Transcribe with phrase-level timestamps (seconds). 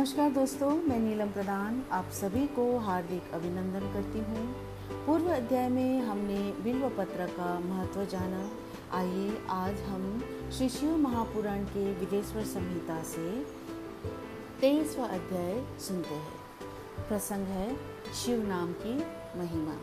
[0.00, 4.44] नमस्कार दोस्तों, मैं नीलम प्रधान आप सभी को हार्दिक अभिनंदन करती हूँ।
[5.06, 8.50] पूर्व अध्याय में हमने बिल्व पत्र का महत्व जाना।
[8.92, 13.44] आइए आज हम श्री शिव महापुराण के विदेश्वर संहिता से
[14.60, 16.32] तेईसवा अध्याय सुनते हैं।
[17.08, 17.76] प्रसंग है,
[18.14, 18.94] शिव नाम की
[19.38, 19.76] महिमा।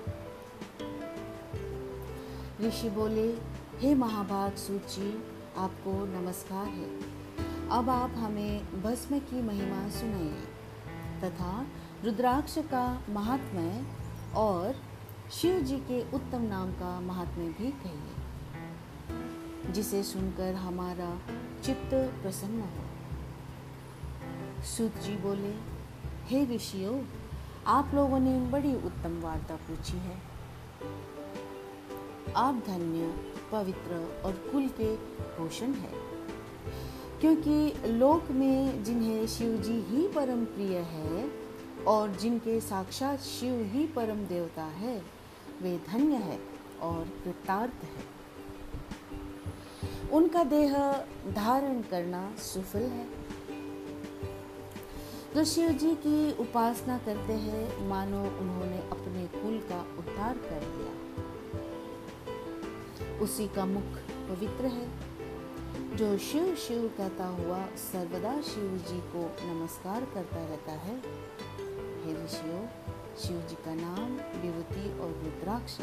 [2.67, 3.29] ऋषि बोले,
[3.79, 5.23] हे महाभाग सूची,
[5.57, 7.16] आपको नमस्कार है।
[7.71, 10.43] अब आप हमें भस्म की महिमा सुनाइए,
[11.23, 11.65] तथा
[12.05, 13.85] रुद्राक्ष का महात्म्य
[14.35, 14.75] और
[15.31, 21.21] शिव जी के उत्तम नाम का महात्म्य भी कहिए, जिसे सुनकर हमारा
[21.63, 22.83] चित्त प्रसन्न हो।
[24.63, 25.55] सूत जी बोले,
[26.25, 27.03] हे ऋषियों,
[27.67, 30.21] आप लोगों ने बड़ी उत्तम वार्ता पूछी है।
[32.35, 33.15] आप धन्य,
[33.51, 34.95] पवित्र और कुल के
[35.37, 36.06] भूषण है।
[37.21, 41.31] क्योंकि लोक में जिन्हें शिव जी ही परम प्रिय है
[41.87, 45.01] और जिनके साक्षात शिव ही परम देवता है,
[45.61, 46.39] वे धन्य है
[46.81, 48.17] और कृतार्थ है।
[50.09, 50.73] उनका देह
[51.35, 53.07] धारण करना सुफल है।
[55.35, 60.97] जो शिव जी की उपासना करते हैं, मानो उन्होंने अपने कुल का उद्धार कर लिया।
[63.19, 63.83] उसी का मुख
[64.29, 65.06] पवित्र है।
[65.95, 70.95] जो शिव शिव कहता हुआ सर्वदा शिव जी को नमस्कार करता रहता है।
[72.03, 72.65] हे ऋषियों
[73.17, 75.79] शिव जी का नाम विभूति और रुद्राक्ष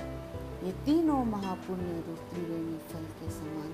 [0.65, 3.73] ये तीनों महापुण्य रूप त्रिवेणी फल के समान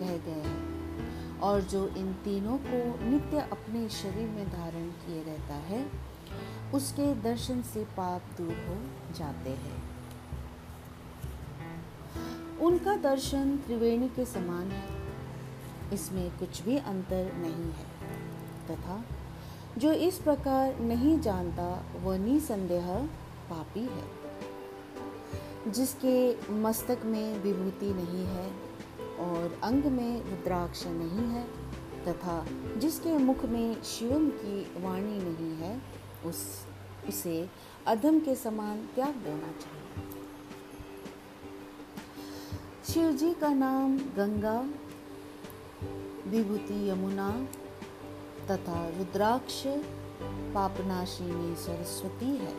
[0.00, 5.54] कह गए हैं और जो इन तीनों को नित्य अपने शरीर में धारण किए रहता
[5.54, 5.86] है,
[6.74, 8.76] उसके दर्शन से पाप दूर हो
[9.14, 9.82] जाते हैं।
[12.58, 14.95] उनका दर्शन त्रिवेणी के समान है।
[15.92, 17.86] इसमें कुछ भी अंतर नहीं है।
[18.68, 19.04] तथा
[19.78, 22.96] जो इस प्रकार नहीं जानता, वह निसंदेह
[23.50, 24.26] पापी है।
[25.72, 28.50] जिसके मस्तक में विभूति नहीं है
[29.18, 31.66] और अंग में रुद्राक्ष नहीं है
[32.04, 32.46] तथा
[32.76, 35.82] जिसके मुख में शिवम की वाणी नहीं है,
[36.26, 36.66] उस,
[37.08, 37.50] उसे
[37.86, 40.06] अधम के समान त्याग देना चाहिए।
[42.92, 44.70] शिव जी का नाम गंगा
[46.26, 47.46] विभूति यमुना
[48.50, 49.62] तथा रुद्राक्ष
[50.54, 52.54] पापनाशिनी सरस्वती है।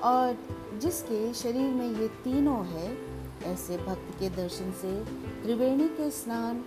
[0.00, 0.38] और
[0.78, 2.98] जिसके शरीर में ये तीनों है,
[3.44, 5.04] ऐसे भक्त के दर्शन से
[5.42, 6.60] त्रिवेणी के स्नान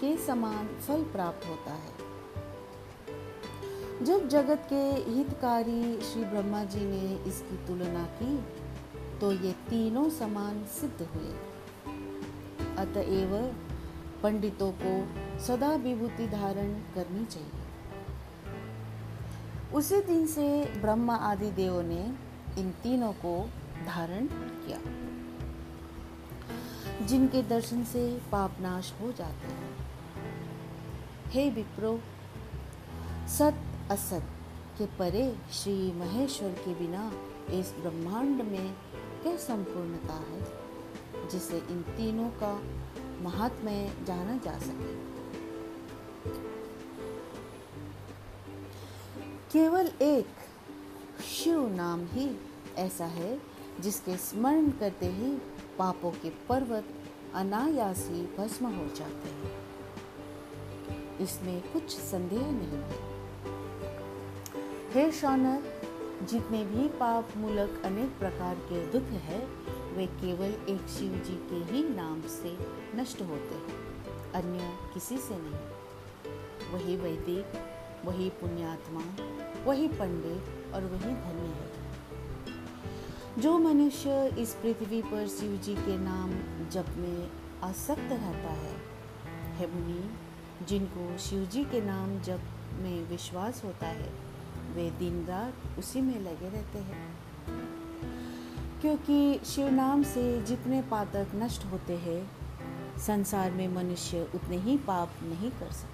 [0.00, 2.04] के समान फल प्राप्त होता है।
[4.04, 8.44] जब जगत के हितकारी श्री ब्रह्मा जी ने इसकी तुलना की
[9.20, 11.34] तो ये तीनों समान सिद्ध हुए।
[12.76, 13.54] अतएव
[14.24, 14.92] पंडितों को
[15.44, 17.62] सदा विभूति धारण करनी चाहिए।
[19.74, 20.46] उसी दिन से
[20.76, 22.02] ब्रह्मा आदि देवों ने
[22.58, 23.34] इन तीनों को
[23.86, 24.78] धारण किया,
[27.06, 29.72] जिनके दर्शन से पाप नाश हो जाते हैं।
[31.30, 31.98] हे विप्रो,
[33.28, 34.24] सत असत
[34.78, 37.10] के परे श्री महेश्वर के बिना
[37.50, 38.74] इस ब्रह्मांड में
[39.22, 40.40] क्या संपूर्णता है,
[41.30, 42.54] जिसे इन तीनों का
[43.24, 44.94] महात्म्य जाना जा सके।
[49.52, 50.26] केवल एक
[51.24, 52.36] शिव नाम ही
[52.76, 53.42] ऐसा है,
[53.80, 55.32] जिसके स्मरण करते ही
[55.78, 56.84] पापों के पर्वत
[57.34, 59.64] अनायासी भस्म हो जाते हैं।
[61.18, 63.14] इसमें कुछ संदेह नहीं है।
[64.92, 65.73] हे शौनक
[66.22, 69.46] जितने भी पाप मूलक अनेक प्रकार के दुख है,
[69.96, 72.58] वे केवल एक शिव जी के ही नाम से
[72.96, 77.46] नष्ट होते हैं, अन्य किसी से नहीं। वही वैदिक,
[78.06, 79.02] वही पुण्यात्मा,
[79.64, 81.74] वही पंडित और वही धन्य है।
[83.38, 86.30] जो मनुष्य इस पृथ्वी पर शिव जी के नाम
[86.68, 87.30] जप में
[87.62, 88.76] आसक्त रहता है
[89.54, 90.10] है मुनि,
[90.66, 92.40] जिनको शिव जी के नाम जप
[92.72, 94.23] में विश्वास होता है।
[94.74, 97.18] वे दिन रात उसी में लगे रहते हैं।
[98.80, 102.30] क्योंकि शिव नाम से जितने पातक नष्ट होते हैं
[102.98, 105.90] संसार में मनुष्य उतने ही पाप नहीं कर सकता।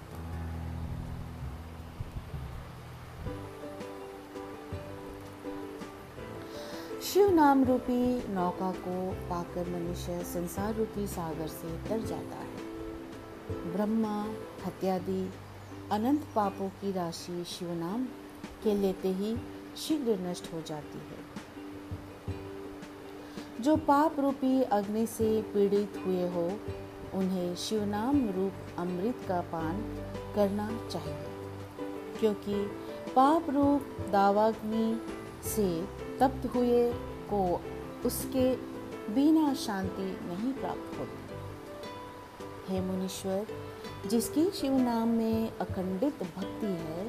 [7.01, 12.71] शिव नाम रूपी नौका को पाकर मनुष्य संसार रूपी सागर से तर जाता है।
[13.73, 14.25] ब्रह्मा
[14.65, 15.29] हत्यादि
[15.91, 18.07] अनंत पापों की राशि शिव नाम
[18.63, 19.35] के लेते ही
[19.77, 21.19] शीघ्र नष्ट हो जाती है।
[23.61, 26.51] जो पाप रूपी अग्नि से पीड़ित हुए हो,
[27.13, 29.81] उन्हें शिवनाम रूप अमृत का पान
[30.35, 31.25] करना चाहिए,
[32.19, 32.63] क्योंकि
[33.15, 33.81] पाप रूप
[34.11, 35.01] दावाग्नि
[35.49, 35.67] से
[36.19, 36.91] तप्त हुए
[37.29, 37.41] को
[38.05, 38.55] उसके
[39.13, 41.19] बिना शांति नहीं प्राप्त होती।
[42.67, 43.45] हे मुनीश्वर,
[44.07, 47.03] जिसकी शिव नाम में अखंडित भक्ति है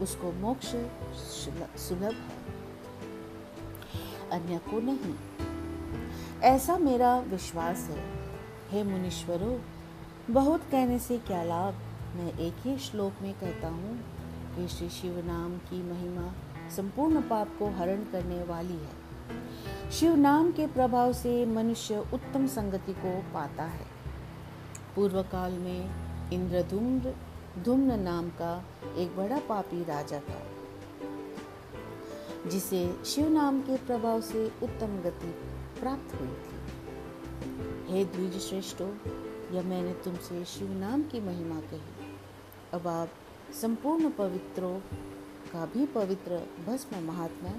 [0.00, 0.66] उसको मोक्ष
[1.80, 2.60] सुलभ है।
[4.32, 5.14] अन्य को नहीं।
[6.40, 8.28] ऐसा मेरा विश्वास है।
[8.70, 9.58] हे मुनीश्वरों,
[10.34, 11.74] बहुत कहने से क्या लाभ?
[12.16, 14.00] मैं एक ही श्लोक में कहता हूँ
[14.56, 16.32] कि श्री शिव नाम की महिमा
[16.76, 19.10] संपूर्ण पाप को हरण करने वाली है।
[19.90, 23.86] शिव नाम के प्रभाव से मनुष्य उत्तम संगति को पाता है।
[24.96, 25.90] पूर्व काल में
[26.30, 27.14] इंद्रधुम्र
[27.62, 28.64] धुम्न नाम का
[28.94, 30.40] एक बड़ा पापी राजा था,
[32.46, 35.32] जिसे शिव नाम के प्रभाव से उत्तम गति
[35.80, 36.58] प्राप्त हुई थी।
[37.88, 38.84] हे द्विज श्रेष्ठो
[39.52, 42.16] यह मैंने तुमसे शिव नाम की महिमा कही।
[42.72, 43.08] अब आप
[43.60, 44.78] संपूर्ण पवित्रों
[45.52, 47.52] का भी पवित्र भस्म महात्मा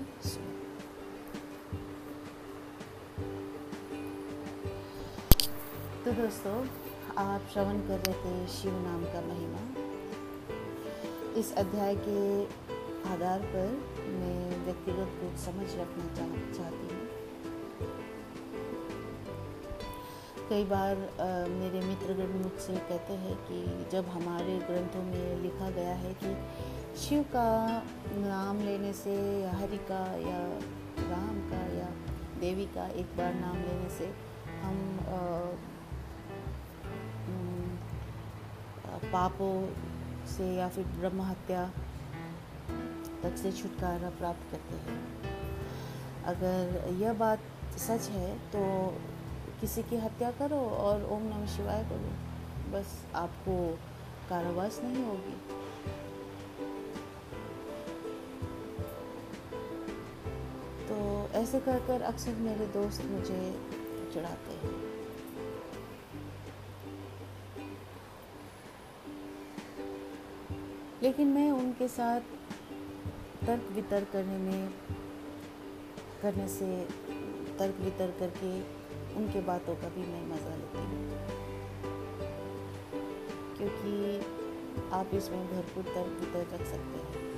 [6.06, 6.56] तो दोस्तों,
[7.18, 9.81] आप श्रवण कर रहे थे शिव नाम का महिमा।
[11.38, 12.44] इस अध्याय के
[13.10, 13.68] आधार पर
[14.08, 17.08] मैं व्यक्तिगत कुछ समझ रखना चाह चाहती हूँ।
[20.50, 25.94] कई बार आ, मेरे मित्रगण मुझसे कहते हैं कि जब हमारे ग्रंथों में लिखा गया
[25.96, 26.36] है कि
[27.00, 27.84] शिव का
[28.18, 30.44] नाम लेने से या हरि का या
[31.10, 31.90] राम का या
[32.40, 34.14] देवी का एक बार नाम लेने से
[34.62, 35.42] हम आ,
[39.14, 39.54] पापों
[40.32, 41.66] से या फिर ब्रह्म हत्या
[43.24, 45.00] तक से छुटकारा प्राप्त करते हैं।
[46.26, 47.40] अगर यह बात
[47.80, 48.62] सच है तो
[49.62, 52.12] किसी की हत्या करो और ओम नमः शिवाय करो।
[52.72, 53.56] बस आपको
[54.30, 55.36] कारावास नहीं होगी।
[60.88, 60.98] तो
[61.40, 63.42] ऐसे कर कर अक्सर मेरे दोस्त मुझे
[64.14, 64.81] चढ़ाते हैं।
[71.04, 72.22] लेकिन मैं उनके साथ
[73.48, 74.74] तर्क वितर्क करने में,
[76.22, 76.88] करने से
[77.60, 78.82] तर्क वितर्क करके
[79.16, 81.12] उनके बातों का भी मैं मज़ा लेती हूँ।
[83.58, 84.20] क्योंकि
[84.92, 87.32] आप इसमें भरपूर तर्क वितर्क रख सकते हैं।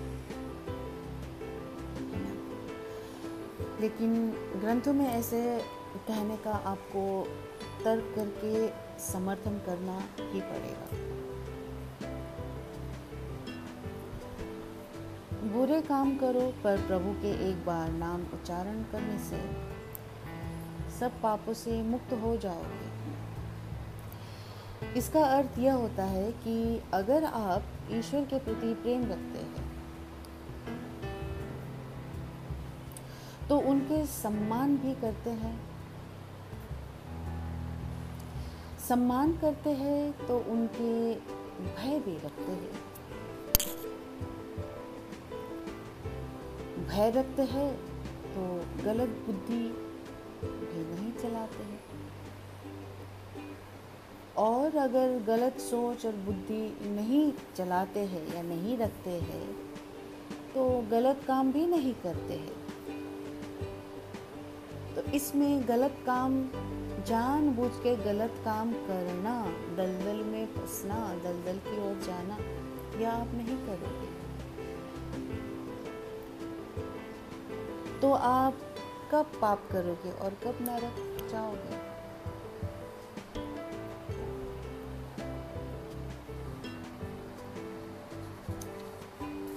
[3.81, 5.61] लेकिन ग्रंथों में ऐसे
[6.07, 7.27] कहने का आपको
[7.83, 8.69] तर्क करके
[9.03, 11.22] समर्थन करना ही पड़ेगा।
[15.53, 19.39] बुरे काम करो, पर प्रभु के एक बार नाम उच्चारण करने से
[20.99, 22.91] सब पापों से मुक्त हो जाओगे।
[24.97, 26.55] इसका अर्थ यह होता है कि
[26.93, 29.65] अगर आप ईश्वर के प्रति प्रेम रखते हैं
[33.49, 35.59] तो उनके सम्मान भी करते हैं।
[38.87, 42.92] सम्मान करते हैं तो उनके भय भी रखते हैं।
[46.93, 47.69] भय रखते हैं
[48.33, 48.41] तो
[48.83, 49.63] गलत बुद्धि
[50.41, 51.79] भी नहीं चलाते हैं।
[54.37, 57.23] और अगर गलत सोच और बुद्धि नहीं
[57.57, 59.47] चलाते हैं या नहीं रखते हैं
[60.53, 62.61] तो गलत काम भी नहीं करते हैं।
[64.95, 66.41] तो इसमें गलत काम
[67.07, 69.39] जान बूझ के गलत काम करना,
[69.77, 72.37] दलदल में फंसना, दलदल की ओर जाना
[73.01, 74.12] या आप नहीं करोगे।
[78.03, 78.53] तो आप
[79.11, 81.75] कब पाप करोगे और कब नरक जाओगे?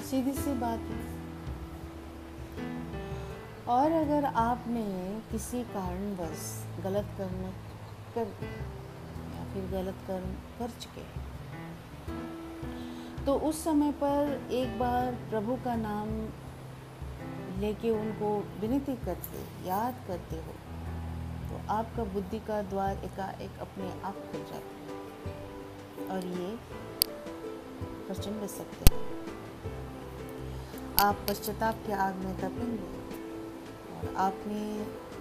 [0.05, 1.01] सीधी सी बात है।
[3.69, 4.87] और अगर आपने
[5.33, 6.47] किसी कारणवश
[6.85, 7.43] गलत कर्म
[8.15, 8.27] कर
[9.35, 11.05] या फिर गलत कर्म कर चुके
[13.25, 16.09] तो उस समय पर एक बार प्रभु का नाम
[17.59, 18.29] लेके उनको
[18.61, 20.53] विनती करते, याद करते हो
[21.49, 26.51] तो आपका बुद्धि का द्वार एकाएक अपने आप खुल जाता और ये
[28.07, 29.01] प्रचंड सत्य है।
[31.01, 32.91] आप पश्चाताप के आग में तपेंगे
[33.97, 34.61] और आपने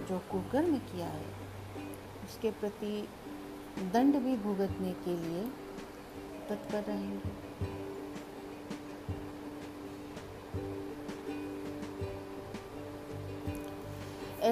[0.08, 1.24] जो कुकर्म किया है,
[2.24, 3.08] उसके प्रति
[3.92, 5.42] दंड भी भुगतने के लिए
[6.48, 7.45] तत्पर रहेंगे।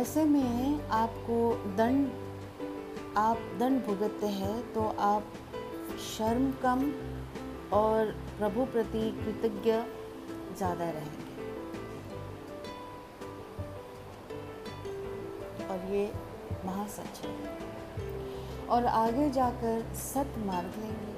[0.05, 1.37] ऐसे में आपको
[1.77, 2.09] दंड,
[3.17, 5.25] आप दंड भुगतते हैं तो आप
[6.07, 6.81] शर्म कम
[7.73, 9.73] और प्रभु प्रति कृतज्ञ
[10.57, 11.47] ज़्यादा रहेंगे।
[15.67, 16.03] और ये
[16.65, 17.33] महासच है।
[18.67, 21.15] और आगे जाकर सत मार्ग लेंगे।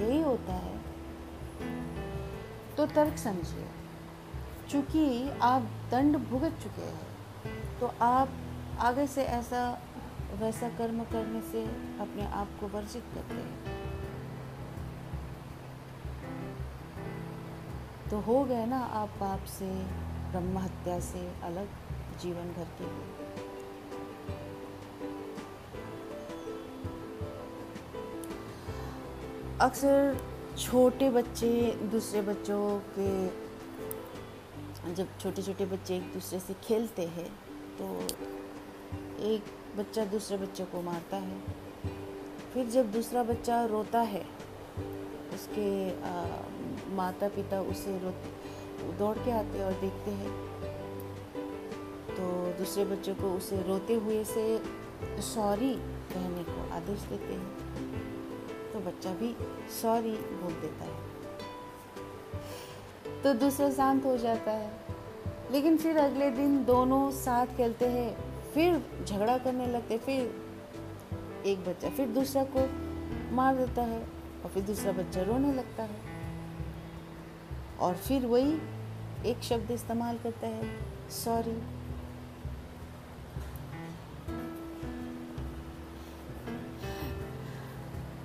[0.00, 0.74] यही होता है।
[2.76, 3.81] तो तर्क समझिए।
[4.72, 8.28] चूँकि आप दंड भुगत चुके हैं तो आप
[8.80, 9.62] आगे से ऐसा,
[10.40, 11.64] वैसा कर्म करने से
[12.00, 13.80] अपने आप को वर्जित करते हैं।
[18.10, 19.70] तो हो गए ना आप पाप से
[20.30, 21.68] ब्रह्म हत्या से अलग
[22.22, 23.10] जीवन भर के लिए।
[29.60, 30.16] अक्सर
[30.58, 31.50] छोटे बच्चे
[31.92, 33.10] दूसरे बच्चों के
[34.88, 37.28] जब छोटे छोटे बच्चे एक दूसरे से खेलते हैं
[37.78, 37.86] तो
[39.24, 39.44] एक
[39.76, 41.40] बच्चा दूसरे बच्चे को मारता है।
[42.54, 44.24] फिर जब दूसरा बच्चा रोता है
[45.34, 45.68] उसके
[46.02, 46.24] आ,
[46.94, 48.12] माता पिता उसे रो
[48.98, 50.32] दौड़ के आते हैं और देखते हैं।
[52.08, 52.24] तो
[52.58, 54.44] दूसरे बच्चों को उसे रोते हुए से
[55.22, 55.74] सॉरी
[56.12, 59.34] कहने को आदेश देते हैं। तो बच्चा भी
[59.82, 61.21] सॉरी बोल देता है।
[63.22, 64.70] तो दूसरा शांत हो जाता है।
[65.50, 68.16] लेकिन फिर अगले दिन दोनों साथ खेलते हैं,
[68.54, 70.42] फिर झगड़ा करने लगते फिर
[71.46, 72.68] एक बच्चा, फिर दूसरा को
[73.34, 74.02] मार देता है
[74.44, 75.96] और फिर दूसरा बच्चा रोने लगता है।
[77.80, 78.58] और फिर वही
[79.26, 80.78] एक शब्द इस्तेमाल करता है
[81.10, 81.71] सॉरी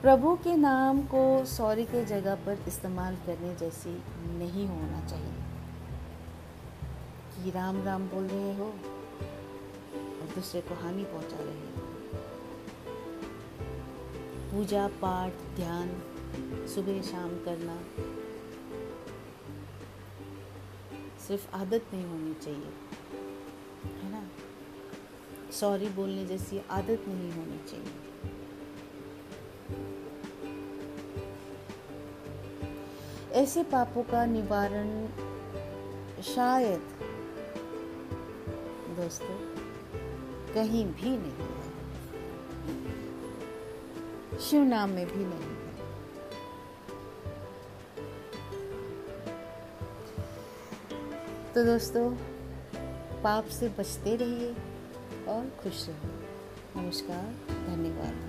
[0.07, 4.03] प्रभु के नाम को सॉरी के जगह पर इस्तेमाल करने जैसी
[4.37, 5.33] नहीं होना चाहिए।
[7.35, 8.65] कि राम राम बोल रहे हो
[10.21, 11.81] और दूसरे को हानि पहुँचा रहे हो।
[14.51, 15.89] पूजा पाठ, ध्यान,
[16.75, 17.79] सुबह शाम करना
[21.27, 22.73] सिर्फ़ आदत नहीं होनी चाहिए,
[24.03, 24.27] है ना?
[25.51, 27.91] सॉरी बोलने जैसी आदत नहीं होनी चाहिए।
[33.47, 35.07] ऐसे पापों का निवारण
[36.21, 36.79] शायद,
[38.89, 39.35] दोस्तों,
[40.53, 41.71] कहीं भी नहीं है।
[44.39, 45.67] शिव नाम में भी नहीं है।
[51.53, 52.11] तो दोस्तों,
[53.23, 54.53] पाप से बचते रहिए
[55.27, 58.26] और खुश रहिए। नमस्कार, धन्यवाद।